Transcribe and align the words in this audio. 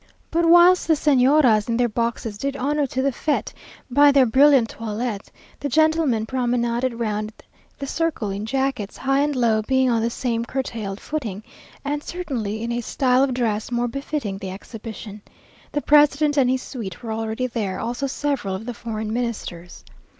But 0.31 0.47
whilst 0.47 0.87
the 0.87 0.95
Señoras 0.95 1.69
in 1.69 1.77
their 1.77 1.87
boxes 1.87 2.39
did 2.39 2.57
honour 2.57 2.87
to 2.87 3.03
the 3.03 3.11
fête 3.11 3.53
by 3.91 4.11
their 4.11 4.25
brilliant 4.25 4.69
toilet, 4.69 5.29
the 5.59 5.69
gentlemen 5.69 6.25
promenaded 6.25 6.99
round 6.99 7.31
the 7.77 7.85
circle 7.85 8.31
in 8.31 8.47
jackets, 8.47 8.97
high 8.97 9.19
and 9.19 9.35
low 9.35 9.61
being 9.61 9.91
on 9.91 10.01
the 10.01 10.09
same 10.09 10.43
curtailed 10.43 10.99
footing, 10.99 11.43
and 11.85 12.01
certainly 12.01 12.63
in 12.63 12.71
a 12.71 12.81
style 12.81 13.23
of 13.23 13.35
dress 13.35 13.71
more 13.71 13.87
befitting 13.87 14.39
the 14.39 14.49
exhibition. 14.49 15.21
The 15.71 15.81
president 15.83 16.35
and 16.35 16.49
his 16.49 16.63
suite 16.63 17.03
were 17.03 17.11
already 17.13 17.45
there, 17.45 17.79
also 17.79 18.07
several 18.07 18.55
of 18.55 18.65
the 18.65 18.73
foreign 18.73 19.13
Ministers. 19.13 19.85